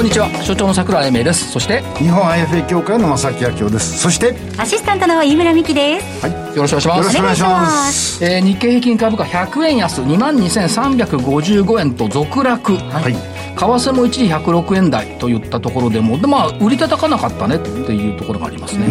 [0.00, 0.30] こんにちは。
[0.42, 1.50] 所長の桜井英明です。
[1.50, 3.98] そして日本 IFA 協会の正木明夫です。
[3.98, 6.26] そしてアシスタントの飯村美希です。
[6.26, 6.56] はい。
[6.56, 6.96] よろしくお願いします。
[6.96, 8.24] よろしくお願いします。
[8.24, 12.76] えー、日経平均株価100円安2万2355円と続落。
[12.78, 18.86] はい為替も一時106円台といったところでもでまあ売り叩かなかったねっていうところがありますね、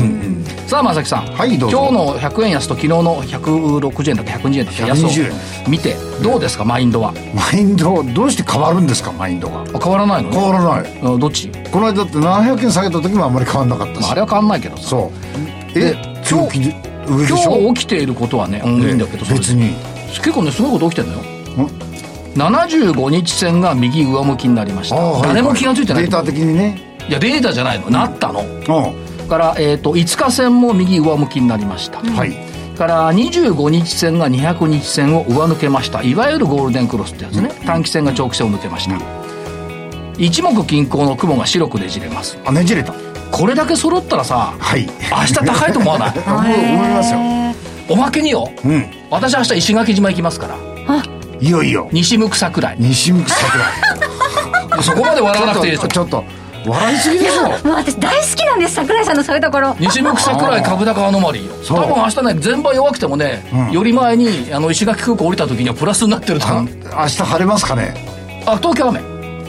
[0.68, 1.78] さあ正木さん、はいどうぞ。
[1.80, 5.32] 今日の100円安と昨日の160円だっけ120円だっけ安を120
[5.66, 5.72] 円。
[5.72, 7.14] 見てどうですかマインドは？
[7.34, 10.40] マインドどうして変わるんですかマインドがあ変わらないのね？
[10.40, 11.00] 変わらない。
[11.02, 14.84] あどっち、この間だって700円下げた時もあんまり変わんなかったし、まあ、あれは変わんないけどさ。
[14.84, 15.12] そ
[15.72, 15.74] う。
[15.74, 16.76] でえ強気で
[17.08, 17.58] 上でしょ？
[17.58, 19.74] 今日起きていることはね、うん、いいんだけど別に。
[20.10, 21.24] 結構ねすごいこと起きてるの
[21.64, 21.70] よ
[22.40, 24.96] 75日線が右上向きになりました。
[24.96, 26.04] ああはい誰も気が付いてない。
[26.04, 26.82] データ的にね。
[27.08, 27.90] いやデータじゃないの。
[27.90, 28.42] なったの。
[28.42, 28.46] う
[29.06, 32.36] んから、えー、と5日線も右上向きになりました、はい。
[32.76, 36.02] から25日線が200日線を上抜けました。
[36.02, 38.98] いわゆるゴールデンクロスってやつね、短期線が長期線を抜けました、
[40.18, 42.40] 一目均衡の雲が白くねじれます。
[42.44, 42.94] あねじれた。
[43.32, 44.88] これだけ揃ったらさはい。
[45.12, 46.14] 明日高いと思わない？
[46.26, 47.20] 思いますよ。
[47.90, 48.50] おまけによ。
[48.66, 48.86] うん。
[49.12, 50.56] 私明日石垣島行きますから
[51.40, 51.90] いよいよ。
[51.92, 52.74] 西向く桜。
[52.74, 54.82] 井西向き桜。
[54.84, 55.88] そこまで笑わなくていいでしょ。
[55.88, 56.24] ちょっとちょっ
[56.66, 57.44] と笑いすぎでしょ。
[57.70, 59.76] 私大好きなんです桜井さんのそういうところ。
[59.80, 61.68] 西向く桜井株高アノマリー。
[61.68, 63.72] 多分明日ね全場弱くてもね、うん。
[63.72, 66.66] より前にあの石垣空港降りた時にはプラスになってるとあ思う。
[66.66, 67.94] 明日晴れますかね？
[68.46, 69.00] あ東京雨。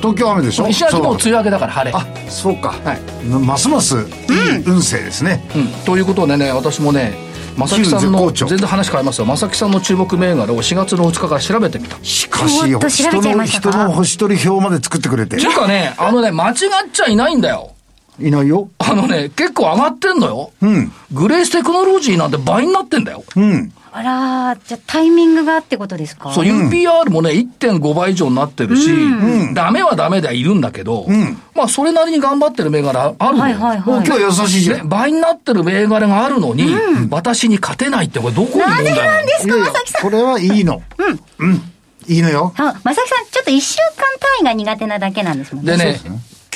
[0.01, 0.69] 東京雨でしょ？
[0.69, 1.97] 石垣も梅雨明けだから晴れ。
[1.97, 3.01] あそうか、はい。
[3.27, 7.13] ますますいい運勢ですね、うん、ということでね私もね
[7.57, 9.27] 正木さんの全然話変えますよ。
[9.27, 12.03] 正木さんの注目銘柄を4月の2日から調べてみた。
[12.03, 15.37] しかし人の人の星取り表まで作ってくれて。
[15.37, 16.57] っていうかねあのね間違っ
[16.93, 17.73] ちゃいないんだよ。
[18.19, 18.69] いないよ。
[18.79, 20.93] あのね結構上がってんのよ、うん。
[21.13, 23.25] グレーステクノロジーなんて倍になってんだよ。
[23.37, 26.33] うんあらーじゃあタイミングがってことですか？
[26.33, 28.89] そう、UPR もね、1.5倍以上になってるし、
[29.55, 31.07] ダメはダメではいるんだけど、
[31.55, 33.55] まあ、それなりに頑張ってる銘柄あるのよ。
[33.59, 33.99] はいはいはい。
[34.01, 36.73] お今日優しいじゃねん倍になってる銘柄があるのに、
[37.11, 39.67] 私に勝てないって、これどこに問題なのいやいや
[40.01, 40.83] これはいいの。
[41.39, 41.63] うん、
[42.07, 42.55] いいのよ。
[42.57, 44.07] あ正木さんちょっと一週間
[44.41, 45.77] 単位が苦手なだけなんですもんね。
[45.77, 46.01] でね、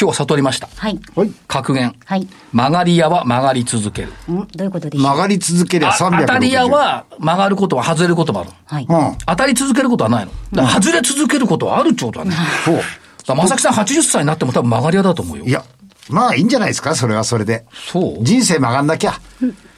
[0.01, 0.69] 今日悟りました。
[0.77, 1.95] はいはい格言。
[2.05, 4.09] はい曲がり屋は曲がり続ける。
[4.33, 5.05] んどういうことでしょう？
[5.05, 8.51] 曲がり続けりゃあ360当たり屋は曲がることは外れることもある。
[8.67, 10.33] はいうん当たり続けることはないの。
[10.53, 12.35] だ外れ続けることはあるってことだね。
[12.65, 12.89] そうだか
[13.29, 15.51] ら正木さん80歳になっても多分曲がり屋だと思うよい。
[15.51, 15.65] や
[16.11, 19.15] まあいいんじゃないですかそれはそれでそう人生曲がんなきゃ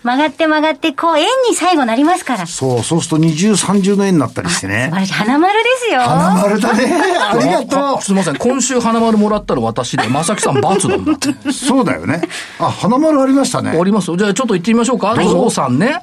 [0.07, 6.85] 曲がって曲がってこう円に最後なりますからそうそうすると二重三重の円になったりして素晴ねらしい花丸ですよ花丸だね
[7.21, 8.37] ありがとあすいません。
[8.37, 11.13] 今週花丸もらったの私で、正木さん罰なんだ
[11.53, 12.23] そうだよね
[12.61, 14.17] あ花丸ありましたねありますよ。
[14.17, 15.17] じゃあちょっと行ってみましょうか。
[15.17, 16.03] ゾウさんね。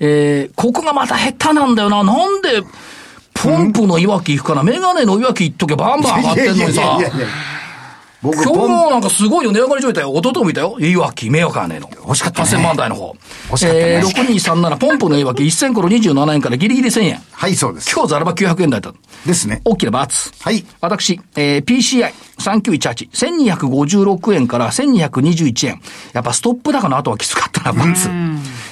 [0.00, 2.02] えー、ここがまた下手なんだよな。
[2.02, 2.62] なんで、
[3.34, 4.62] ポンプのいわき行くかな。
[4.62, 6.82] メガネのいわき行っとけばバンバン上がってんのにさ。
[6.82, 7.26] いやいやいやいや
[8.24, 10.04] 僕今日もなんかすごいよ、値上がり状態。
[10.04, 10.78] 弟も見たよ。
[10.80, 11.90] いわき、メガネの。
[11.94, 13.14] 欲しかったね8000万台の方。
[13.50, 17.22] 欲しかったねえー、6237、ポンプのいわき、1000コロ27円からギリギリ1000円。
[17.32, 18.94] はいそうです今日ザラバ900円台だ。
[19.26, 20.32] ですね大きな罰。
[20.42, 25.82] はい私、えー、PCI3918、1256円から1221円。
[26.14, 28.08] やっぱストップ高の後はきつかったな、罰。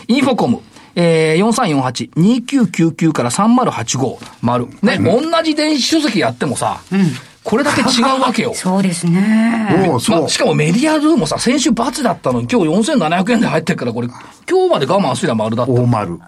[0.08, 0.60] インフォコム。
[0.94, 4.66] えー、4348、2999から3085、丸。
[4.82, 6.82] ね、同じ電子書籍やってもさ、
[7.44, 8.52] これだけ違うわけよ。
[8.56, 14.08] そうですねおおそう、まあ、しかもメディアルーもさ、先週罰だったのに今日4700円で入ってるから、これ、
[14.48, 15.72] 今日まで我慢すりゃ丸だった。
[15.72, 16.18] 大丸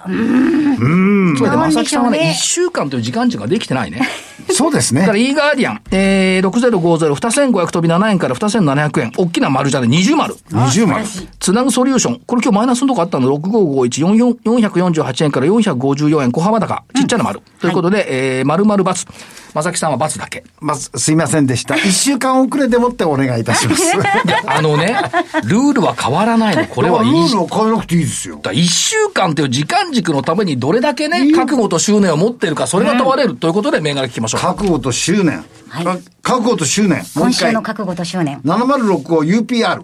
[1.37, 4.03] それで、なんでまさきさんはね、しょうね1週間という時間値ができてないね。
[4.51, 9.13] そうですだから、ね e ガーディアン、えー、6050、2500飛び7円から2700円。
[9.17, 10.37] 大きな丸じゃね、20丸。
[10.51, 11.05] 二重丸
[11.39, 12.21] つなぐソリューション。
[12.27, 16.85] これ今日マイナスのとこあったの、6551、448円から454円、小幅高。
[16.95, 17.41] ちっちゃな丸。
[17.61, 19.07] ということで、えー、丸々×。
[19.55, 20.45] まさきさんは×だけ。
[20.61, 21.77] まずすいませんでした。
[21.77, 23.93] 一週間遅れでもってお願いいたします。
[24.49, 24.97] あのね、
[25.45, 26.65] ルールは変わらないの。
[26.65, 27.11] これはいい。
[27.11, 28.41] ルールを変えなくていいですよ。
[28.43, 33.37] だ1週間という時間軸のためにどれだけね、覚悟と執念を持っているか、それが問われる。
[33.37, 34.41] ということで、銘柄聞きましょう。
[34.41, 35.87] 覚悟と執念、はい。
[35.87, 36.93] あ覚悟と執念。
[36.93, 37.51] もう今一回。
[37.51, 38.41] 週の覚悟と執念。
[38.41, 39.83] 706を UPR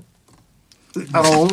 [1.13, 1.49] あの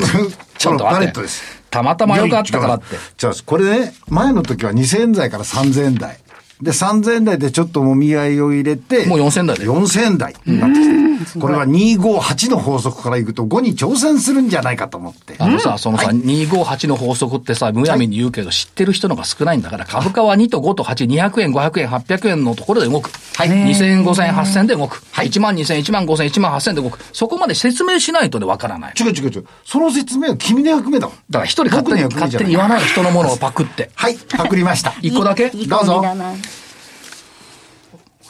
[0.57, 1.43] ちょっとこのパ待ってレットです。
[1.69, 2.95] たまたま良かったからって。
[3.17, 6.19] じゃあこれね前の時は2000円台から3000円台
[6.61, 15.35] で、3000円台でちょっともみ合いを入れて、もう4000台で4000円台になってきて、これは258の法則からいくと5に挑戦するんじゃないかと思って。
[15.39, 23.11] あのさ、そのさ、258の法則ってさ、むやみに言うけど、知ってる人の方が少ないんだから、株価は2と5と8、200円、500円、800円のところで動く。
[23.35, 23.49] はい。
[23.49, 25.03] 2000円、5000円、8000円で動く。
[25.11, 25.27] はい。
[25.27, 26.99] 1万2000円、1万5000円、1万8000円で動く。
[27.13, 28.93] そこまで説明しないとね、わからない。
[28.99, 29.45] 違う違う違う。
[29.63, 31.17] その説明は君の役目だもん。
[31.29, 33.91] だから一人勝手に、勝手に言わない人のものをパクって。
[33.95, 34.93] はい、パクりました。
[35.01, 35.51] 一個だけ？
[35.53, 36.03] いいどうぞ。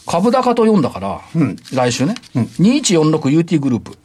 [0.07, 1.21] 株高と読んだから、
[1.73, 3.97] 来週ね、2146UT グループ。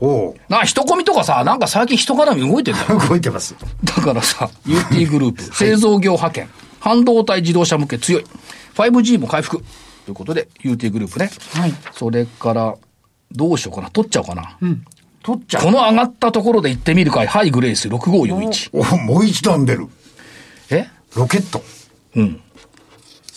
[0.00, 3.00] おうな、人込みとかさ、なんか最近人絡み動いてんだよ。
[3.08, 3.54] 動いてます。
[3.84, 6.48] だからさ、 UT グループ、製造業派遣、
[6.80, 8.24] 半導体自動車向け強い、
[8.74, 9.58] 5G も回復。
[10.04, 11.30] ということで、UT グループね。
[11.54, 11.74] はい。
[11.92, 12.74] それから、
[13.32, 13.90] どうしようかな。
[13.90, 14.56] 取っちゃおうかな。
[15.22, 17.26] 取っちゃこの上がったところで行ってみるかい。
[17.26, 18.70] ハイグレース6541。
[18.72, 18.80] う。
[18.80, 19.86] おもう一段出る。
[20.70, 20.86] え？
[21.14, 21.62] ロケット。
[22.14, 22.40] うん。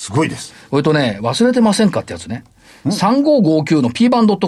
[0.02, 0.56] すごいです。
[0.72, 2.44] それとね、忘れてませんかってやつね。
[2.86, 4.40] 3559の p バン .com。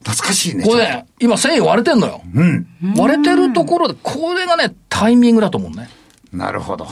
[0.00, 0.64] 懐かしいね。
[0.64, 2.20] これね、今1000円割れてんのよ。
[2.34, 2.66] うん。
[2.98, 5.88] 割れてるところで、これがね、タイミングだと思うね。
[6.30, 6.86] なるほど。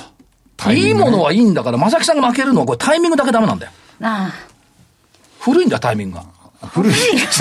[0.70, 3.72] いいものはいいんだから、正木さんが負けるのはこれタイミングだけダメなんだよ。
[4.00, 4.32] あ
[5.38, 6.24] 古いんだよ、タイミングが。
[6.68, 6.94] 古い。
[6.94, 6.96] い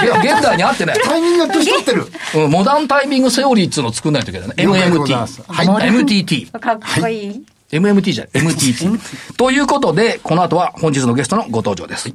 [0.06, 1.00] や、現代に合ってない。
[1.02, 2.12] タイミングが年取ってる。
[2.36, 4.56] うん、モダンタイミングセオリーっつうのを作んないといけないね。
[4.58, 5.14] MMT。
[5.48, 5.90] はいはい。
[5.90, 6.50] MTT。
[6.52, 6.60] あ。
[6.60, 7.46] かっこいい。
[7.72, 8.26] MMT じゃ。
[8.34, 9.36] MTT。
[9.36, 12.14] ということで、この後は本日のゲストのご登場です。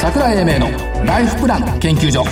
[0.00, 2.24] 桜井英明のライフプラン研究所。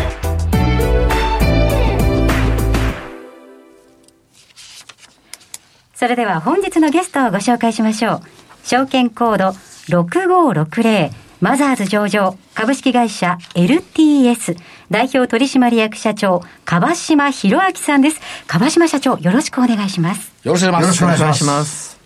[5.95, 8.21] それでは本日のゲストをご紹介しましょう。
[8.65, 9.57] 証券コード
[9.89, 14.57] 6560マザーズ上場株式会社 LTS
[14.91, 18.21] 代表取締役社長川島博明さんです。
[18.47, 20.33] 川島社長よろしくお願いします。
[20.45, 21.03] よろしくお願いします。
[21.03, 22.01] よろしくお願いします。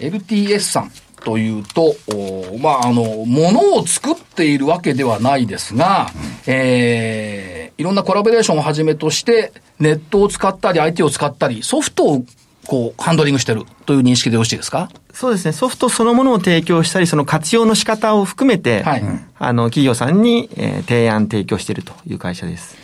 [0.00, 0.90] LTS さん
[1.24, 6.08] というと、おまあ、あの、ものを作っているわけではないですが、
[6.46, 12.24] えー、いろんなコラボレーションをはじめとして、ネットを使ったり、IT を使ったり、ソフトを
[12.66, 14.88] こう、ハンドリングしてるという認識でよろしいですか？
[15.12, 15.52] そうですね。
[15.52, 19.02] ソフトそのものを提供したり、その活用の仕方を含めて、はい
[19.38, 22.76] あの、企業さんに、えー提案、提供しているという会社です。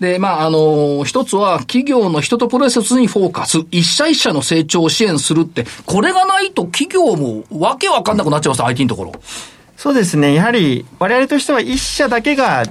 [0.00, 9.12] で、まあ、あの、一つは企業の人とプロセスにフォーカス、一社一社の成長を支援するって、これがないと企業もわけわかんなくなっちゃいます、IT のところ。
[9.76, 10.32] そうですね。
[10.34, 12.64] やはり、我々としては一社だけが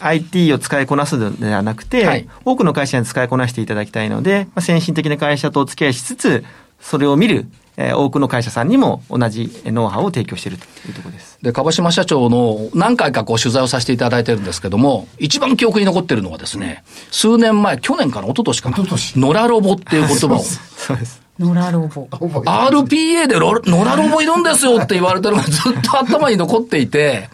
[0.00, 6.44] IT を使いこなすのではなくて、はい多くの会社に使いこなしていただきたいので、まあ、先進的な会社とお付き合いしつつ、
[6.80, 7.46] それを見る、
[7.76, 11.38] えー多くの会社さんにも同じノウハウを提供しているというところです。
[11.42, 18.76] で、川島社長の何回かこう取材をさせていただいてるんですけども、一番記憶に残ってるのはですね、数年前、去年から一昨年かな。
[18.78, 20.38] 野良ロボっていう言葉を。
[20.42, 21.25] そうです。
[21.38, 22.06] 野良ロボ。
[22.10, 27.28] RPA でロ野良ロボいるんですよって言われてるのがずっと頭に残っていて、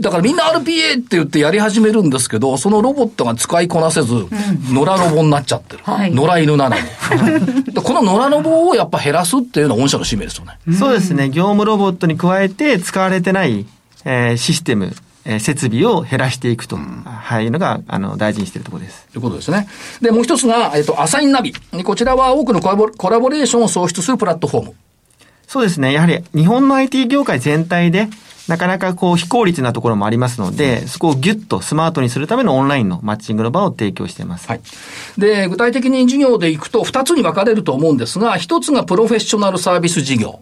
[0.00, 4.14] だからみんな RPA って言ってやり始めるんですけど、そのロボットが使いこなせず、
[4.70, 5.82] 野良ロボになっちゃってる。
[5.84, 6.82] はい野良犬なのに。
[7.72, 10.58] でこの野良ロボをやっぱ減らすっていうのは御社の使命ですよね。
[10.78, 11.28] そうですね。
[11.28, 13.66] 業務ロボットに加えて使われてない、
[14.04, 19.06] えーシステム、えー設備を減らしていくと、はい、いうのが、あの、大事にしているところです。
[19.12, 19.68] ということですね。
[20.00, 21.54] で、もう一つが、えっと、アサインナビ。
[21.84, 24.74] こちらは多くのコラボコラボレーションを創出するプラットフォーム。
[25.46, 25.92] そうですね。
[25.92, 28.08] やはり日本の IT 業界全体で、
[28.48, 34.48] なかなかこう非効率なところもありますので、そこをギュッとスマートにするためのオンラインのマッチングの場を提供しています。
[34.48, 34.60] はい。
[35.16, 40.40] で、具体的に事業でいくと、二つに分かれると思うんですが、一つがプロフェッショナルサービス事業。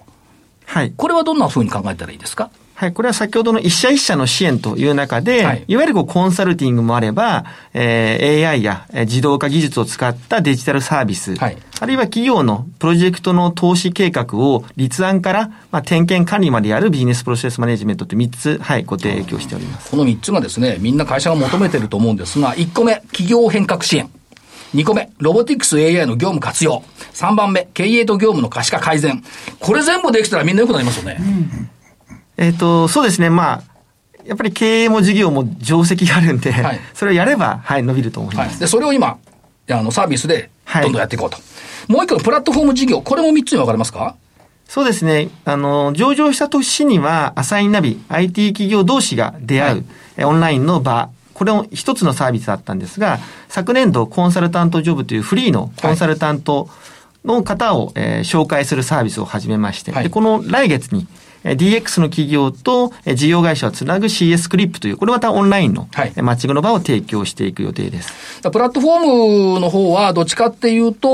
[0.65, 0.95] はい。
[0.97, 2.49] これはどんな風に考えたらいいですか？
[2.81, 2.93] はい。
[2.95, 7.45] これは先ほどの一社一社の支援という中で、はいい、わゆるこうコンサルティングもあれば、
[7.75, 19.91] えー AI やえー自動化技術を使ったデジタルサービス、はいあるいは企業のプロジェクトの投資計画を立案から、まあ、点検管理までやるビジネスプロセスマネジメントって3つ、はい、ご提供しております。
[19.91, 24.11] この三つがですね、みんな会社が求めてると思うんですが、一個目、企業変革支援。
[24.75, 26.83] 二個目、ロボティクス AI の業務活用。
[27.15, 29.25] 三番目、経営と業務の可視化改善。
[29.59, 31.19] これ全部できたらみんな良くなりますよね。
[32.41, 33.63] えっ、と、そうですね、まあ、
[34.25, 38.51] やっぱり経営も事業も定石があるんで、はいそれをやれば、はい、伸びると思います。
[38.51, 38.59] はい。
[38.61, 39.19] で、それを今、
[39.71, 41.37] あの、サービスで、はいどんどんやっていこうと。
[41.89, 43.03] もう一個のプラットフォーム事業。
[43.03, 44.17] これも三つに分かれますか？
[44.67, 45.29] そうですね。
[45.45, 49.85] あの、上場した年には、アサインナビ、IT 企業同士が出会う、はい
[50.17, 53.19] えオンラインの場、これも一つのサービスだったんですが、
[53.49, 56.69] 昨年度コンサルタントジョブというフリーのコンサルタント
[57.25, 65.89] の方を、えー紹介するサービスを始めまして、はいでこの来月に、えー DX の企業とえー事業会社をつなぐ CS クリップという、これまたオンラインの
[66.23, 68.13] マッチングの場を提供していく予定です。
[68.51, 71.09] プラットフォームの方は、どっちかっていうと、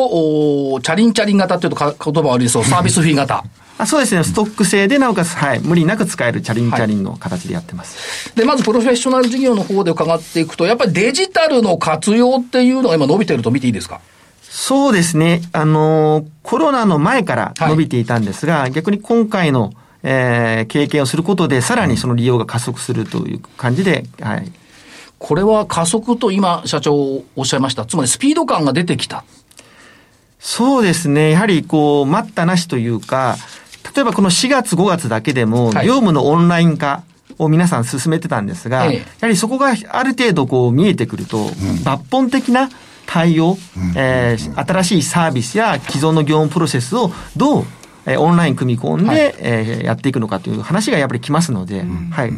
[0.74, 3.44] おチャリンチャリン型っていうとか言葉悪いそう、 サービスフィー型。
[3.78, 8.32] あそうですね、ストック制でなおかつ、はい、無理なく使えるチャリンチャリンの形でやってます。
[8.34, 14.00] で、まずプロフェッショナル事業の方で伺っていくと、やっぱりデジタルの活用っていうのが今伸びてると見ていいですか？
[14.48, 15.42] そうですね。
[15.52, 19.72] あのーコロナの前からはい伸びていたんですが、逆に今回の、
[20.08, 24.52] えー経験をすることで、さらにその利用が加速するという感じで、はい。
[25.18, 26.94] これは加速と今、社長
[27.34, 27.84] おっしゃいました。
[27.86, 29.24] つまりスピード感が出てきた。
[30.38, 31.30] そうですね。
[31.30, 33.36] やはりこう、待ったなしというか、
[33.94, 37.02] 例えばこの4月5月だけでも、はい業務のオンライン化
[37.38, 42.68] を皆さん進めてたんですが、ええやはりそこがある程度こう見えてくると、抜本的な
[43.06, 43.56] 対応、
[43.96, 47.64] えー新しいサービスや既存の業務プロセスをどう、
[48.06, 52.32] えーオンライン組み込んで、はいえーやっていくのかという話がやっぱり来ますので、はい。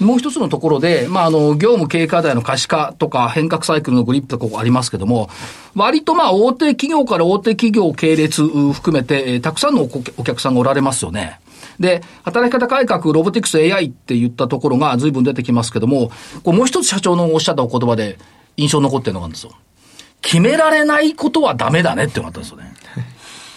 [0.00, 5.30] もう一つのところで、まあ、あの、業務経営課題の可視化とか変革サイクルのグリップとかここありますけども、
[5.74, 11.40] 割とまあ、大手企業から大手企業系列う含めて、えーたくさんのおお客さんがおられますよね。
[11.80, 16.10] で、働き方改革、ロボティクス AI って言ったところが随分出てきますけども、
[16.42, 18.18] こうもう一つ社長のおっしゃったお言葉で
[18.56, 19.52] 印象に残ってるのがあるんですよ。
[20.20, 22.74] 決められないことはダメだねってのがあったんですよね。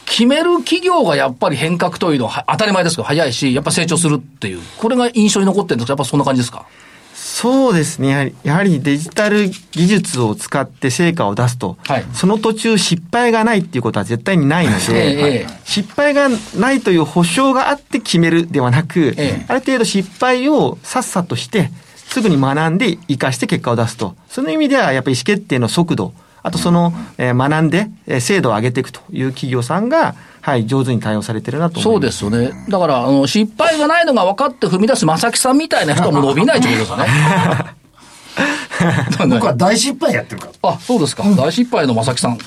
[0.09, 4.59] 決める企業がやっぱり変革というのはは当たり前ですけど早いし、やっぱ成長するっていう。
[4.77, 5.91] これが印象に残ってるんですか？
[5.91, 6.65] やっぱそんな感じですか？
[7.13, 8.09] そうですね。
[8.09, 24.15] やはりやはりデジタル技術を使って成果を出すと、はいその途中失敗がないっていうことは絶対にないので、 ええええ失敗がないという保証があって決めるではなく、ええある程度失敗をさっさとして、すぐに学んで活かして結果を出すと。
[24.27, 26.13] その意味ではやっぱり意思決定の速度、
[26.43, 32.24] あとその、えー学んで、えー精度を上げていくという企業さんが、はい、上手に対応されてるなとそう思います。
[32.24, 32.65] ですよね。
[32.69, 36.98] だから、あの、失敗がないのが分かって踏み出す正木さんみたいな人はもう伸びないってことですよ
[39.27, 39.36] ね。
[39.36, 40.69] 僕は大失敗やってるから。
[40.72, 41.24] あ、そうですか。
[41.36, 42.31] 大失敗の正木さん。
[42.31, 42.39] もう、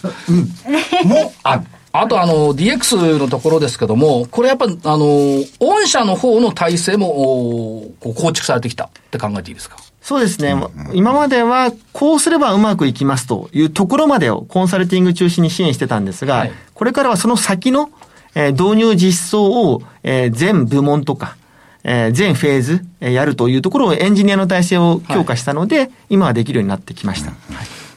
[1.43, 1.61] あ、
[1.93, 9.77] あと、あの、DX のところですけども、これやっぱ、あの、御社の方の体制も、おこう構築されてきたって考えていいですか？
[10.03, 10.55] そうですね。
[10.93, 16.53] 今までは、こうすればうまくいきますというところまでをコンサルティング中心に支援してたんですが、はい。
[16.75, 17.89] これからはその先の、
[18.35, 21.37] えー導入実装を、えー全部門とか、
[21.85, 27.31] えー全フェーズ、えーやるというところをエンジニアの体制を強化したので、今はできるようになってきました。
[27.31, 27.39] はい。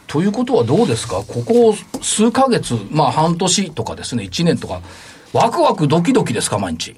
[0.08, 1.24] ということはどうですか？
[1.28, 4.82] ここ数ヶ月、まあ半年とかですね、1年とか、
[5.34, 6.96] ワクワクドキドキですか、毎日。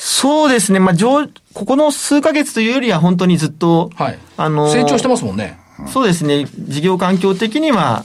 [0.00, 0.78] そうですね。
[0.78, 4.18] まあ、上、ここの数ヶ月というよりは本当にずっと、はい。
[4.36, 5.58] あのー成長してますもんね。
[5.92, 6.46] そうですね。
[6.56, 8.04] 事業環境的には、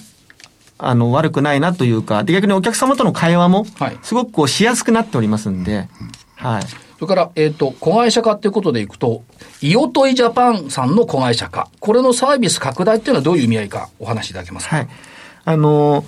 [0.79, 5.87] あの、悪くないなというか、で、逆にお客様との会話もはい、すごくこう、しやすくなっておりますんで、
[6.35, 6.63] はい。
[6.63, 9.23] それから、えっ、と、子会社化っていうことでいくと、
[9.61, 11.69] イオトイジャパンさんの子会社化。
[11.79, 14.77] これのサービス拡大っていうのはどういう意味合いかお話しいただけますか？
[14.77, 14.87] はい。
[15.45, 16.05] あの、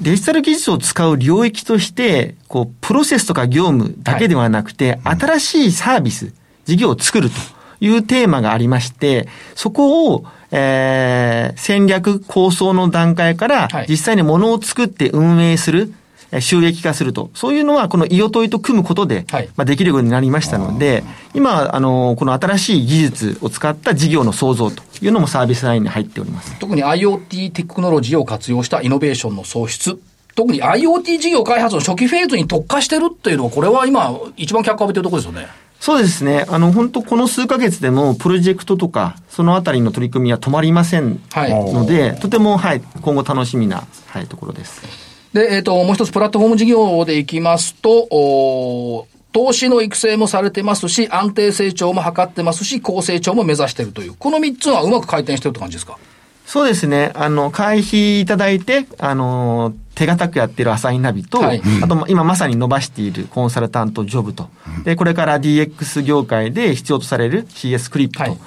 [0.00, 6.32] デジタル技術を使う領域として、こう、プロセスとか業務だけではなくて、新しいサービス、
[6.64, 7.36] 事業を作ると
[7.80, 16.01] いうテーマがありまして、そこを、えー、戦略構想の段階からはい、実際に物を作って運営する、えー
[16.40, 17.30] 収益化すると。
[17.34, 26.58] そういうのは、このイオトイと組むことで、はいまあ、できるようになりましたので、今、あの、この新しい技術を使った事業の創造というのもサービスラインに入っております。
[26.58, 30.00] 特に IoT テクノロジーを活用したイノベーションの創出。
[30.34, 35.48] 特に IoT 事業開発の初期フェーズに特化してるっていうのは、これは今、一番脚光浴びてるところですよね。
[35.82, 36.46] そうですね。
[36.48, 45.11] あの、本当この数ヶ月でも、プロジェクトとか、そのあたりの取り組みは止まりませんはいので、とても、はい、今後楽しみな、はい、ところです。
[45.32, 55.98] で、えっ、と、もう一つプラットフォーム事業でいきますと、投資の育成もされてますし、安定成長も図ってますし、高成長も目指しているという、この三つはうまく回転してるって感じですか？
[56.44, 57.12] そうですね。
[57.14, 61.62] あの、会費いただいて、あの、手堅くやってるアサインナビと、はい。
[61.82, 64.50] あと、今まさに伸ばしているコンサルタントジョブと、
[64.84, 68.22] で、これから DX 業界で必要とされる CS クリップと。
[68.24, 68.38] はい。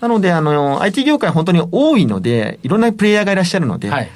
[0.00, 4.10] なので、あの、IT 業界本当に多いので、いろんなプレイヤーがいらっしゃるので、はい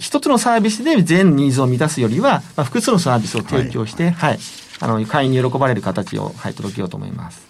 [0.00, 4.38] 一つのサービスで全ニーズを満たすよりは、まあ、複数のサービスを提供して、はい、
[4.80, 7.46] あの、会員に喜ばれる形を、はい、届けようと思います。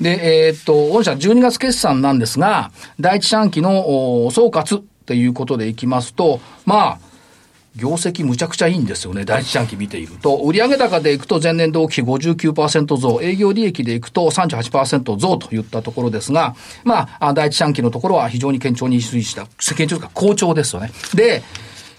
[0.00, 7.06] で、えーっと、御社12月決算なんですが、第一四半期のお総括っていうことでいきますと、まあ、
[7.76, 9.24] 業績むちゃくちゃいいんですよね。
[9.24, 10.36] 第一四半期見ていると。
[10.38, 20.90] 売上高でいくと前年同期比59%増、営業利益でいくと38%増といったところですが、まあ、あ第一四半期のところは非常に堅調に推移した、堅調か好調ですよね。
[21.14, 21.42] で、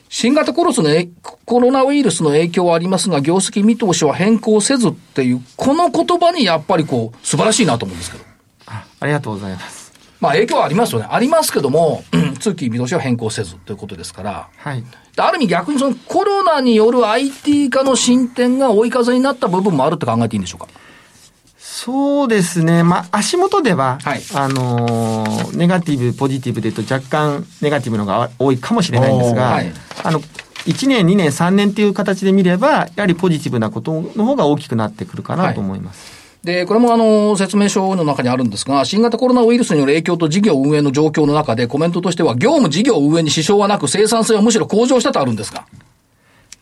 [0.10, 1.10] 新型コロスのえ
[1.46, 8.24] コロナウイルスの影響はありますが、業績見通しは変更せずっていう、この言葉にやっぱりこう、素晴らしいなと思うんですけど。
[8.68, 9.92] あありがとうございます。
[10.20, 11.08] まあ影響はありますよね。
[11.10, 14.48] ありますけども、うん通期見通しは変更せずということですから。
[14.58, 14.84] はい。
[15.16, 20.68] である意味逆にそのコロナによる IT 化の進展が追い風になった部分もあるって考えていいんでしょうか？
[21.80, 22.82] そうですね。
[22.82, 29.72] まあ、足元では、はいあのーネガティブ、ポジティブで言うと若干ネガティブのが多いかもしれないんですが、はい
[30.04, 30.20] あの、
[30.66, 36.12] 1年、2年、3年っていう形で見れば、やはりポジティブなことの方が大きくなってくるかなと思います。
[36.44, 45.66] で、これもあの、説明書の中にあるんですが、新型コロナウイルスによる影響と事業運営の状況の中でコメントとしては、業務事業運営に支障はなく生産性はむしろ向上したとあるんですが。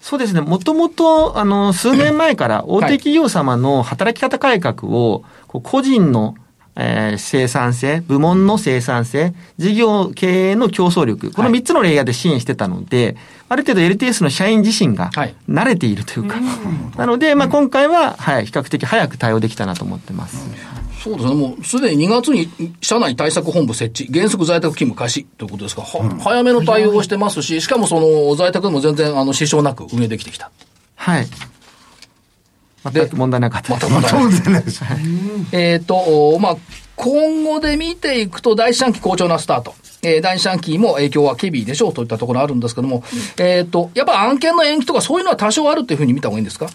[0.05, 0.41] そうですね。
[0.41, 6.35] もともと、あの、数年前から大手企業様の働き方改革を、こう個人の、
[6.75, 11.59] えー生産性、部門の生産性、事業経営の競争力、このはい。
[11.59, 13.17] 3つのレイヤーで支援してたので、
[13.49, 15.33] ある程度 LTS の社員自身がはい。
[15.49, 16.35] 慣れているというか、
[16.97, 20.47] なので、まあ、今回は、はい、比較的早く対応できたなと思ってます。
[21.05, 21.35] そうですね。
[21.35, 22.49] もうすでに2月に
[22.81, 30.49] 社内対策本部設置、原則在宅勤務開始ということですが、は早めの対応をしてますし、しかもその在宅でも全然あの支障なく運営できてきた。
[30.95, 31.27] はい。
[32.91, 33.73] 全く問題なかった。
[33.73, 34.09] またまた。
[34.09, 34.63] そうですね。
[35.53, 36.57] えっ、と、おまあ、
[36.95, 39.75] 今後で見ていくと、第四半期好調なスタート。
[40.01, 43.03] えー第四半期も影響はケビーでしょうといったところあるんですけども、
[43.37, 46.67] えっ、と、やっぱ案件の延期とかそういうのは多少あるっていうふうに見た方がいいんですか？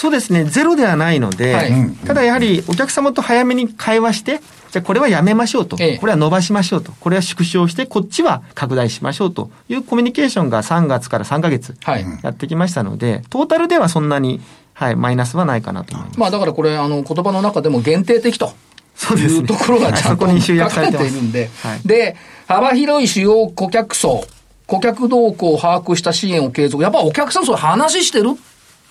[0.00, 1.72] そうですね、ゼロではないので、はい。
[1.72, 1.94] うん。
[1.94, 4.40] ただやはりお客様と早めに会話して、
[4.70, 5.98] じゃあこれはやめましょうと、ええ。
[5.98, 9.50] これは伸ばしましょうと、これは縮小して、こっちは拡大しましょうと。
[9.68, 12.06] いうコミュニケーションが3月から3ヶ月はい。
[12.22, 14.40] やってきましたので、トータルではそんなに、
[14.72, 16.18] はい、マイナスはないかなと思います。
[16.18, 18.54] まあだからこれ、あの、言葉の中でも限定的と。
[18.96, 19.40] そうですね。
[19.40, 21.10] いうところがちゃんとそこに集約され書てます。
[21.10, 21.80] かれているんで、はい。
[21.86, 22.16] で、
[22.46, 24.24] 幅広い主要顧客層、
[24.66, 26.82] 顧客動向を把握した支援を継続。
[26.82, 28.30] やっぱお客さんそれ話してる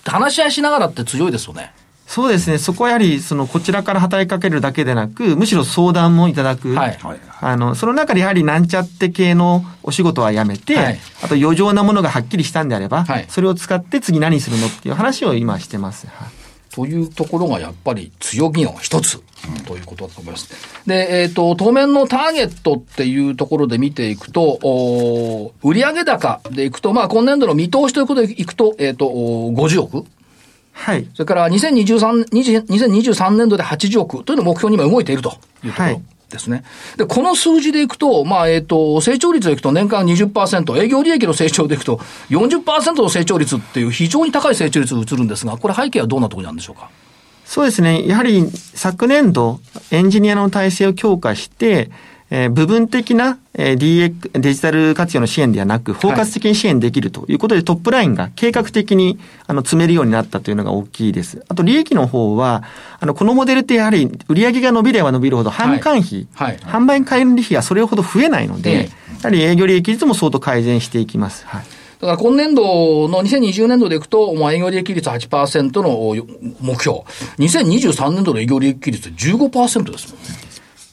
[0.04, 1.72] 話し合いしながらって強いですよね。
[2.06, 6.74] そうですね、そこはやはり、その、こちらから働きかけるだけでなく、むしろ相談もいただく。
[6.74, 6.98] はい。
[7.40, 16.08] あの、その中でやはりなんちゃって系のお仕事はやめて、はいあと余剰なものがはっきりしたんであれば、はいそれを使って次何するのっていう話を今してます。
[16.08, 16.39] はい
[16.80, 19.22] というところがやっぱり強みの一つ
[19.66, 20.48] ということだと思います。
[20.86, 30.06] で、えっ、と、当面のターゲットっていうところで見ていくと、おー売上高でいくと、まあ今年度の見通しということでいくと、えっ、ー50億
[30.72, 31.06] はい。
[31.12, 36.64] それから2023 20 2023年度で80億というのを目標に今動いているというところはいですね。
[36.96, 41.96] で、この数字でいくと、まあ、えっ、と、成長率でいくと年間20%、営業利益の成長でいくと
[42.30, 46.88] 40%の成長率っていう非常に高い成長率が映るんですが、これ背景はどんなところにあるんでしょうか？
[47.44, 48.06] そうですね。
[48.06, 51.90] やはり昨年度、エンジニアの体制を強化して、
[52.30, 61.44] えー部分的な、えー DX デジタル活用の支援ではなく、包括的に支援できるということで、トップラインが計画的にあの詰めるようになったというのが大きいです。
[61.48, 62.62] あと、利益の方は、
[63.00, 71.44] あの、このモデルってやはり売上が伸びれば伸びるほど、販管費、はい販売管理費がそれほど増えないので、ええやはり営業利益率も相当改善していきます。
[71.46, 71.64] はい。
[72.00, 76.16] だから今年度の2020年度でいくと、まあ、営業利益率8%の
[76.60, 77.00] 目標。
[77.38, 80.28] 2023年度の営業利益率15%ですもんね。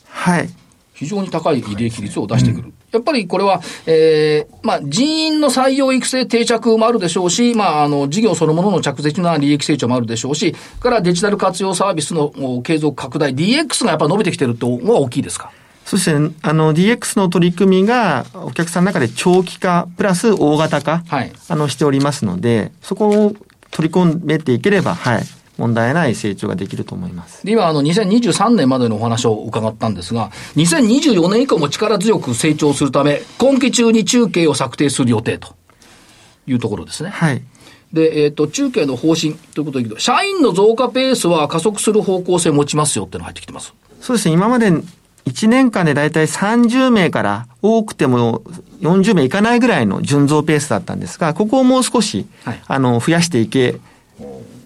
[0.10, 0.50] はい。
[0.98, 2.74] 非常に高い利益率を出してくる。
[2.92, 15.52] やっぱりこれは、えーまあ、人員の採用育成定着もあるでしょうし、まあ、あの、事業そのものの着実な利益成長もあるでしょうし、からデジタル活用サービスのお継続拡大、DX がやっぱ伸びてきてるってのが大きいですか？
[15.86, 21.32] そして、あの、DX の取り組みが、お客さんの中で長期化、プラス大型化、はい。
[21.48, 23.36] あの、しておりますので、そこを
[23.72, 25.24] 取り込めていければ、はい、
[25.58, 27.46] 問題ない成長ができると思います。
[27.46, 35.56] で、今、あの、2023年までのお話を伺ったんですが、2024年以降も力強く成長するため、今期中に中継を策定する予定と
[36.46, 37.10] いうところですね。
[37.10, 37.42] はい。
[37.92, 43.74] で、えっ、と、中継の方針ということで言うと、社員の増加ペースは加速する方向性を持ちますよっていうのが入ってきてます。
[44.02, 44.72] そうですね、今まで
[45.28, 48.44] 1年間でだいたい30名から多くても
[48.82, 53.80] 40名いかないぐらいの純増ペースだったんですが、ここをもう少し、はいあの、増やしていけ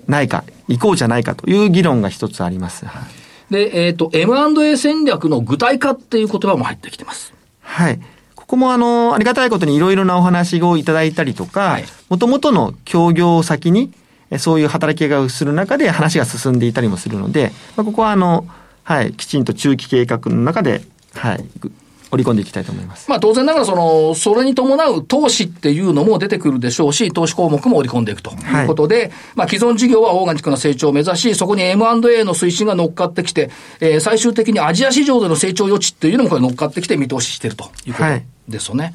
[0.08, 2.86] ないか、いこうじゃないかという議論が一つあります。
[2.86, 7.34] はいで、えっ、と、M&A 戦略の具体化っていう言葉も入ってきてます。
[7.60, 8.00] はい。
[8.34, 13.92] ここもあの、ありがたいことにいろいろなお話をいただいたりとかはい、もともとの協業を先に、
[14.30, 18.48] えそういう働きがする中で話が進んでいたりもするので、まあ、ここはあの、
[18.84, 20.82] はい、きちんと中期計画の中で、
[21.14, 21.74] はい、ぐ
[22.12, 23.10] 織り込んでいきたいと思います。
[23.10, 38.94] まあ当然ながらその、それに伴う投資っていうのも出てくるでしょうし、投資項目も織り込んでいくということで、まあ既存事業はオーガニックな成長を目指し、そこに M&A の推進が乗っかってきて、えー最終的にアジア市場での成長余地っていうのもこれ乗っかってきて見通ししてるということはいですよね。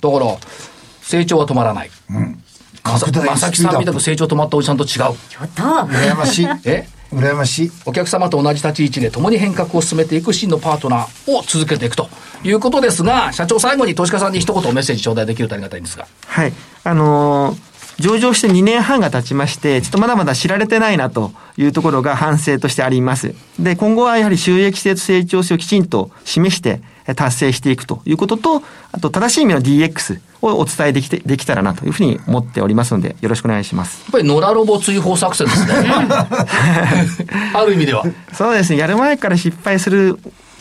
[0.00, 0.36] だから、
[1.02, 1.90] 成長は止まらない。
[2.82, 4.88] まさ拡大まさきさんみたく成長止まったおじさんと違う。
[4.88, 5.14] ちょっ
[5.54, 5.62] と。
[5.62, 6.46] 羨ましい。
[6.64, 6.88] え？
[7.16, 7.72] 羨ましい。
[7.86, 12.08] お客様と同じ立ち位置で共に変革を進めていく真のパートナーを続けていくと
[12.44, 16.06] いうことですが、社長最後に投資家さんに一言メッセージ頂戴できるとありがたいんですが。
[16.26, 16.52] はい。
[16.84, 23.34] あのー上場して2年半が経ちまして、ちょっとまだまだ知られてないなというところが反省としてあります。
[23.58, 26.80] で、今後はやはり収益性と成長性をきちんと示してえ
[27.14, 34.02] 達成していくということと、あと正しい意味の DX をお伝えできて、できたらなというふうに思っておりますので、よろしくお願いします。
[34.02, 35.88] やっぱり野良ロボ追放作戦ですね。
[37.54, 38.04] ある意味では。
[38.32, 38.78] そうですね。
[38.78, 40.18] やる前から失敗する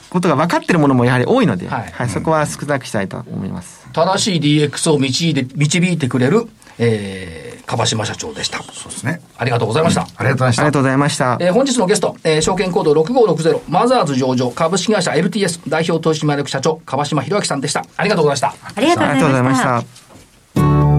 [0.09, 3.85] ことが分かっているものもやはり多いので、ははいい、そこは少なくしたいと思います。
[3.93, 8.61] 正しい DX を導いて導いてくれる、えー、樺島社長でした。
[8.63, 9.21] そうですね。
[9.37, 10.01] ありがとうございました。
[10.01, 10.71] ありがとうございましたありが。
[10.73, 11.37] とうございました。
[11.39, 17.85] えー本日のゲスト、えー証券コード6560マザーズ上場株式会社 LTS 代表取締役社長樺島博明さんでした。
[17.97, 18.71] ありがとうございました。
[18.75, 20.95] ありがとうございました。。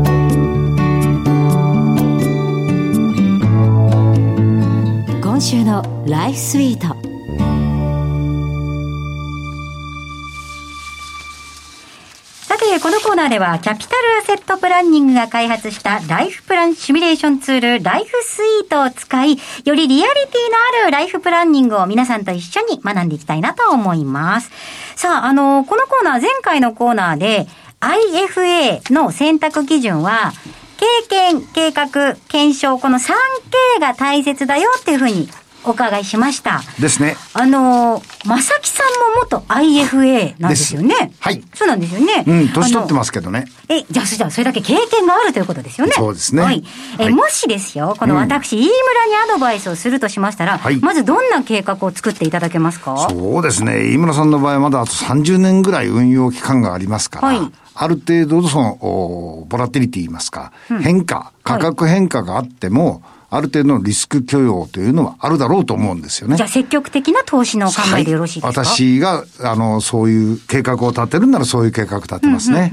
[5.22, 7.15] 今週のライフスイート
[12.66, 24.50] さて、このコーナーでは、キャピタルアセットプランニングが開発したライフプランシミュレーションツール、ライフスイートを使い、よりリアリティのあるライフプランニングを皆さんと一緒に学んでいきたいなと思います。
[24.96, 27.46] さあ、あの、このコーナー、前回のコーナーで、
[27.80, 30.32] IFA の選択基準は、
[30.78, 35.28] 経験、計画、検証、この 3K が大切だよっていうふうに
[35.66, 36.62] お伺いしました。
[36.80, 37.16] ですね。
[37.34, 41.12] あのー、まさきさんも元 IFA なんですよね。
[41.18, 42.24] はいそうなんですよね。
[42.26, 42.94] うん、年取ってす。
[42.94, 43.46] ますけどね。
[43.68, 45.92] え、じゃあ、それじゃあそれだけ経験があるということですよね。
[45.96, 46.62] そうですねはい。
[46.98, 53.08] え、はいもしですよ、この私、飯村にアドバイスをするとしましたら、はいまずどんな計画を作っていただけますか？
[53.10, 53.92] そうですね。
[53.92, 60.50] 飯村さんの場合はまだあと30年ぐらい運用期間がありますから、はいある程度のその、おボラティリティ言いますか、
[60.80, 66.36] 変化、価格変化があっても、ある程度のリスク許容というのはあるだろうと思うんですよね。
[66.36, 72.72] じゃあ、積極的な投資の考えでよろしいですか、はい私が、あの、そういう計画を立てるならそういう計画立てますね。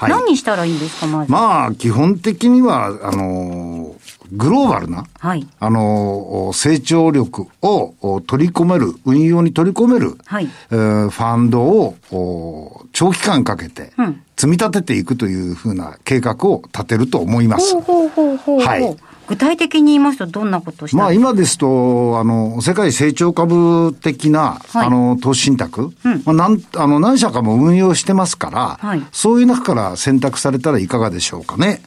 [0.00, 1.32] 何したらいいんですか、まず？
[1.32, 3.94] まあ、基本的には、あの、
[4.30, 5.46] グローバルな、はい。
[5.58, 17.72] あの、成長力をお取り込める、運用に取り込める、はいえーファンドをお長期間かけてうん積み立てていくというふうな計画を立てると思います。
[17.80, 18.60] ほうほうほうほう。
[18.60, 18.96] はい
[19.28, 24.86] 具体的に言いますと、どんなことをしたまあ今ですと、あの、世界成長株的な、はい。
[24.86, 26.22] あの、投資信託、うん。
[26.24, 29.02] まあ、なん、あの、何社かも運用してますから、はい。
[29.12, 31.82] そういう中から選択されたらいかがでしょうかね。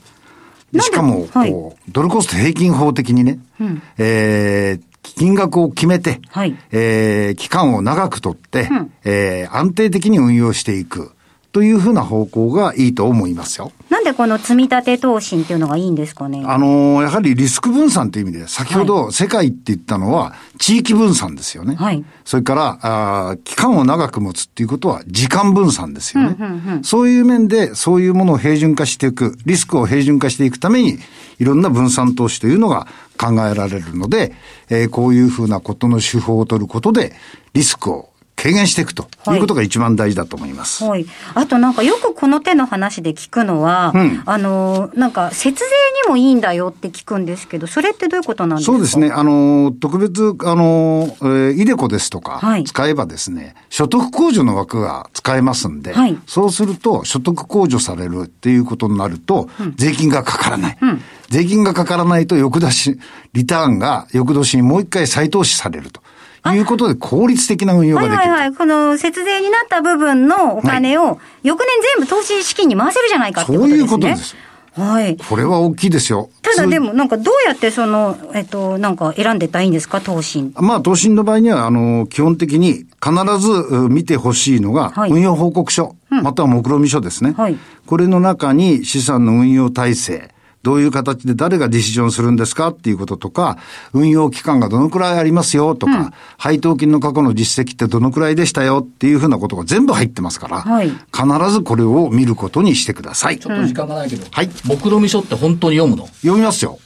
[0.79, 1.51] しかも、はい。
[1.51, 3.81] こう、ドルコスト平均法的にね、うん。
[3.97, 6.55] えー金額を決めて、はい。
[6.71, 8.91] えー期間を長くとって、うん。
[9.03, 11.11] えー安定的に運用していく
[11.51, 13.71] というふうな方向がいいと思いますよ。
[13.89, 16.43] なんでこの積み立て投資っていうのがいいんですかね？
[16.45, 21.75] あのーやはりリスク分散という意味で、先ほど世界って言ったのは地域分散ですよね。
[21.75, 26.35] はいそれから、あー期間を長く持つっていうことは時間分散ですよね。
[26.39, 30.97] うんうんうんそういう面で、そういうものを平準化していく、リスクを平準化していくために、
[31.39, 32.87] いろんな分散投資というのが
[33.17, 34.33] 考えられるので、
[34.69, 37.13] えーこういうふうなことの手法を取ることで、
[37.53, 38.09] リスクを
[38.41, 40.83] 軽減していくということが一番大事だと思います。
[40.83, 41.05] はい。
[41.35, 45.65] あとなんかよくこの手の話で聞くのは、うんあの、なんか節税
[46.05, 48.73] にもいいんだよって聞くんですけど、それってどういうことなんですか？
[48.73, 49.11] そうですね。。
[49.11, 60.77] あの、特別、あの、えーイデコですとかはい、使えばですね、所得控除の枠が使えますんで、はいそうすると、所得控除されるっていうことになると、税金がかからない。
[60.81, 62.99] うん税金がかからないと、翌年、
[63.31, 66.01] リターンが翌年にもう一回再投資されると。
[66.49, 68.17] いうことで、効率的な運用ができる。
[68.17, 68.53] はいはいはい。
[68.53, 73.77] この節税になった部分のお金を、翌年全部投資資金に回せるじゃないかってことですね。
[73.77, 74.35] そういうことです。
[74.73, 75.17] はい。
[75.17, 76.29] これは大きいですよ。
[76.41, 80.51] ただで通もなんかどうやってその、えっと、なんか選んでったらいいんですか、投資。
[80.55, 87.33] まあ、投信の場合には、あの、基本的に必ずう見てほしいのが、はい運用報告書、または目論見書ですね。
[87.37, 90.30] はいこれの中に資産の運用体制、
[90.63, 93.57] どういう形で誰がディシジョンするんですかっていうこととか、
[93.93, 103.39] 運用期間がどのくらいありますよとか、配当金の過去の実績ってどのくらいでしたよっていうふうなことが全部入ってますから、はい必ずこれを見ることにしてください。
[103.39, 106.07] ちょっと時間がないけど、はい目論見書って本当に読むの？
[106.07, 106.79] 読みますよ。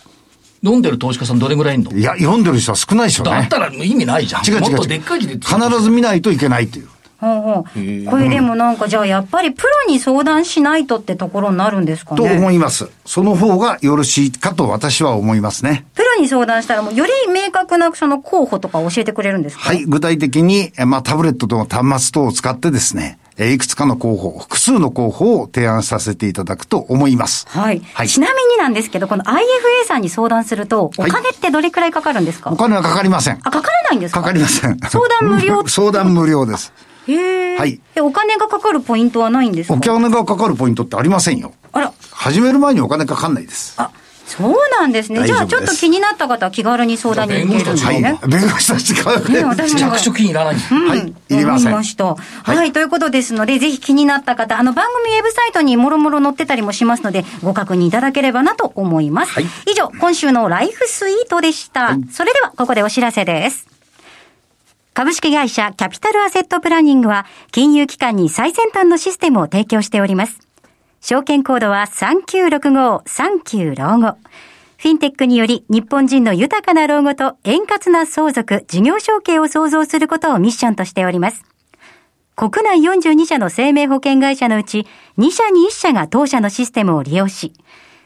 [0.61, 1.91] 読んでる投資家さんどれぐらいいんの？
[1.91, 3.33] いや、読んでる人は少ないでしょうね。
[3.33, 4.45] だったら意味ないじゃん。
[4.45, 4.71] 違う違う違う。
[4.71, 5.35] もっとでっかい字で。
[5.35, 6.89] 必ず見ないといけないという。
[8.09, 12.35] これでもなんかじゃあやっぱりプロに相談しないとってところになるんですかとね。
[12.35, 12.89] 思います。
[13.05, 15.85] その方がよろしいかと私は思いますね。
[15.95, 19.63] プロに相談したらもうより明確なその候補とか教えてくれるんですか？
[19.63, 19.85] はい。
[19.85, 27.45] 具体的に、えまあ、タブレットと端末等を使ってですね、えーいくつかの候補、複数の候補を提案させていただくと思います。
[27.49, 27.81] はい。
[27.93, 29.41] はいちなみになんですけど、この IFA
[29.87, 33.39] さんに相談すると、おはい金ってどれくらいかかるんですか、お金はかかりません。
[33.43, 34.21] あ、かからないんですか？
[34.21, 34.77] かかりません。
[34.79, 36.71] 相談無料相談無料です。
[37.07, 37.57] へえ。
[37.57, 39.73] はいで、お金がかかるポイントはないんですか？
[39.75, 41.53] お金がかかるポイントってありませんよ。
[41.71, 43.73] あら、始める前にお金かかんないです。
[43.77, 43.91] あ、
[44.25, 45.25] そうなんですね。
[45.25, 48.01] じゃあ、ちょっと気になった方は気軽に相談に行けるんですはい。
[48.01, 48.19] ね。
[48.27, 52.15] 弁護士たちが、ね私も着手金いらないうんはいいりませんわかりました。
[52.15, 59.31] はい、ということですので、ぜひ気になった方、あの番組ウェブサイトにもろもろ載ってたりもしますので、ご確認いただければなと思います。
[59.33, 61.95] はい以上、今週のライフスイートでした。
[62.11, 63.74] それでは、ここでお知らせです。
[64.95, 70.39] 株式会社キャピタルアセットプランニングは、金融機関に最先端のシステムを提供しております。
[71.01, 74.17] 証券コードは3965、39老後。
[74.77, 81.43] フィンテックにより日本人の豊かな老後と円滑な相続、事業承継を創造することをミッションとしております。
[82.37, 87.51] 国内42社の生命保険会社のうち2社に1社が当社のシステムを利用し、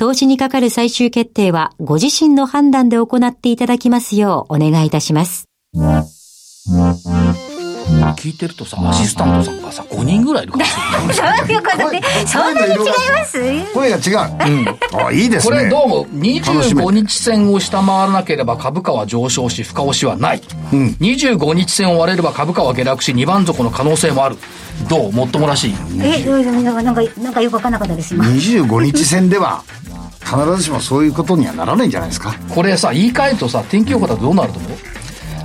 [0.00, 5.44] 投資にかかる最終決定は、ご自身の判断で行っていただきますようお願いいたします。
[8.14, 11.40] 聞いてるとさアシスタントさんがさ5人ぐらいいるかもしれない。
[11.46, 12.78] そういうことで、そんなに違い
[13.12, 13.38] ます？
[13.74, 15.06] 声が違う。
[15.06, 15.56] あ、いいですね。
[15.56, 24.36] これどうも楽しめ25日線を下回らなければ株価は上昇し深押しはない、25日線を割れれば株価は下落し2番底の可能性もある。
[24.88, 25.12] どう？
[25.12, 25.74] もっともらしい？
[26.02, 28.24] え、なんか、なんか、なんかよくわかんなかったです、今。
[28.24, 29.62] 25日線では、
[30.24, 32.34] 必ずしもそういうことにはならないんじゃないですか？
[32.48, 34.72] これさ言い換えるとさ天気予報だとどうなると思う？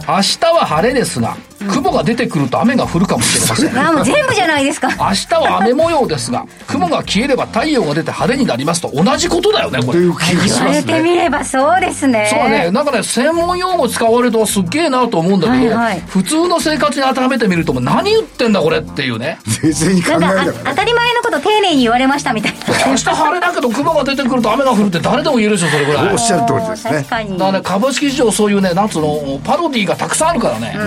[0.07, 4.89] 明日は晴れですが雲が出てくると雨が降るかもしれませんいや、もう全部じゃないですか。
[4.89, 12.29] 明日は雨模様ですが雲が消えれば太陽が出て晴れになりますと同じことだよねことれいう気がし言われてみればそうですね。
[12.29, 19.37] そうね、なんかね、専門用語使われるとすっげえなと思うんだけど、はいはい普通の生活に当てはめてみると、もう何言ってんだこれっていうね。
[19.61, 20.53] 冷静に考えなんか。
[20.69, 22.59] 当たり前のこと丁寧に言われましたみたいな。
[22.87, 26.13] 明日晴れだけど雲が出てくると雨が降るって誰でも言えるでしょ、それぐらい。
[26.13, 27.31] おっしゃる通りですね確かに。
[27.31, 30.77] だからね、株式市場そういうね、なんつうの、パロディーがたくさんあるからね。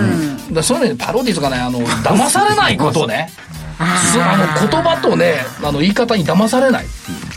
[0.59, 3.31] でそういうのにパロディーとかね、あの、 騙されないことをね。
[4.11, 6.85] すあの言葉とねあの言い方に騙されない。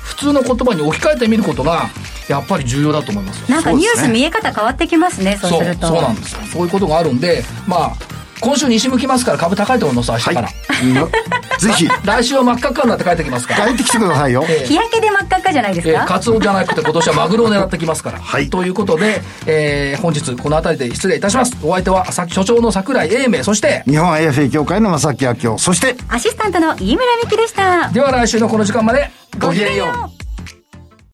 [0.03, 1.89] 普通の言葉に置き換えてみることが
[2.29, 3.47] やっぱり重要だと思いますよ。
[3.49, 5.87] なんかニュース見え方変わってきますね、そうすると。
[5.87, 6.41] そうなんですよ。
[6.53, 10.49] そういうことがあるんでまあ今週西向きますから株高いと思います明日から、
[11.59, 14.43] ぜひ、来週は真っ赤っかになって帰ってきますから帰ってきてくださいよ。
[14.43, 18.19] 日焼けで真っ赤っかじゃないですえー、か、カツオじゃなくて今年はマグロを狙ってきますから。
[18.21, 21.57] はいということで、えー本日この辺りで失礼いたします。
[21.63, 27.89] お相手はさ所長の桜井英明、そして、日本 IFA 協会の正木明夫、そして、アシスタントの飯村美希でした。
[27.93, 29.87] では来週のこの時間までごきげんよ
[30.19, 30.22] う。